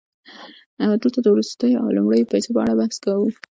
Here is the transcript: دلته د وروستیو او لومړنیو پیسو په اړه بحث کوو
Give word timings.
دلته 1.01 1.19
د 1.21 1.27
وروستیو 1.33 1.81
او 1.83 1.93
لومړنیو 1.97 2.31
پیسو 2.31 2.49
په 2.55 2.59
اړه 2.63 2.73
بحث 2.79 2.97
کوو 3.03 3.27